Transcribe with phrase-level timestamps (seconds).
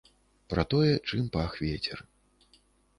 [0.53, 2.05] Пра тое, чым пах вецер.